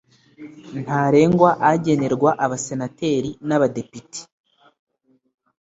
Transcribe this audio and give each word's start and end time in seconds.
ntarengwa 0.83 1.49
agenerwa 1.71 2.31
Abasenateri 2.45 3.29
n 3.47 3.49
Abadepite 3.57 4.19